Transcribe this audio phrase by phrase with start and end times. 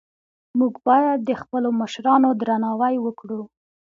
[0.59, 3.41] موږ باید د خپلو مشرانو درناوی وکړو